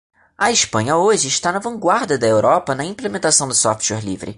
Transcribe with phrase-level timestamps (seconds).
[0.35, 4.29] A Espanha hoje está na vanguarda da Europa na implementação do software livre.